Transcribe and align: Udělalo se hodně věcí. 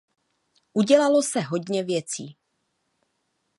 Udělalo 0.73 1.21
se 1.23 1.39
hodně 1.41 1.83
věcí. 1.83 2.37